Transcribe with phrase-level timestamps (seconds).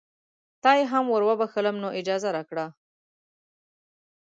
[0.63, 2.65] تا یې هم وروبخښلم نو اجازه راکړه.